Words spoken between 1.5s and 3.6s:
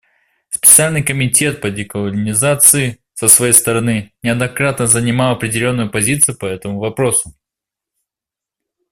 по деколонизации, со своей